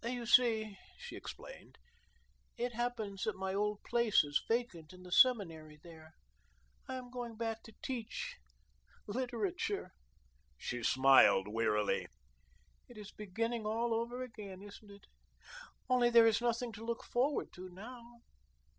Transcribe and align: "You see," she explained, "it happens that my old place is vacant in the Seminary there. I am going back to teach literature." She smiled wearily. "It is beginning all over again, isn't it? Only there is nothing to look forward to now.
"You 0.03 0.25
see," 0.25 0.79
she 0.97 1.15
explained, 1.15 1.77
"it 2.57 2.73
happens 2.73 3.21
that 3.25 3.35
my 3.35 3.53
old 3.53 3.83
place 3.83 4.23
is 4.23 4.41
vacant 4.49 4.93
in 4.93 5.03
the 5.03 5.11
Seminary 5.11 5.77
there. 5.83 6.13
I 6.87 6.95
am 6.95 7.11
going 7.11 7.35
back 7.37 7.61
to 7.65 7.73
teach 7.83 8.37
literature." 9.05 9.91
She 10.57 10.81
smiled 10.81 11.47
wearily. 11.47 12.07
"It 12.89 12.97
is 12.97 13.11
beginning 13.11 13.67
all 13.67 13.93
over 13.93 14.23
again, 14.23 14.63
isn't 14.63 14.89
it? 14.89 15.05
Only 15.87 16.09
there 16.09 16.25
is 16.25 16.41
nothing 16.41 16.71
to 16.71 16.83
look 16.83 17.03
forward 17.03 17.53
to 17.53 17.69
now. 17.69 18.21